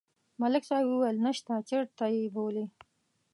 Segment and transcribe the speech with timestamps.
[0.41, 2.65] ملک صاحب ویل: نشته، چېرته یې بولي؟